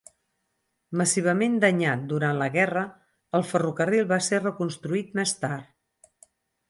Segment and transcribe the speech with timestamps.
[1.01, 2.85] Massivament danyat durant la guerra,
[3.41, 6.21] el ferrocarril va ser reconstruït més tard.